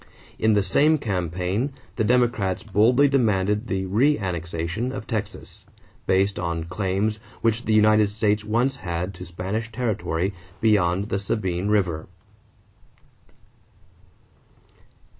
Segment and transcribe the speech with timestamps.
[0.39, 5.67] In the same campaign, the Democrats boldly demanded the "Reannexation of Texas,"
[6.07, 11.67] based on claims which the United States once had to Spanish territory beyond the Sabine
[11.67, 12.07] River.